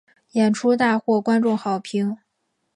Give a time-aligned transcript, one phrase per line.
[0.31, 2.17] 演出大获观众好评。